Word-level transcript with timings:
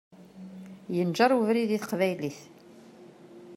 Yenǧer 0.95 1.31
webrid 1.37 1.71
i 1.71 1.79
teqbaylit. 1.81 2.39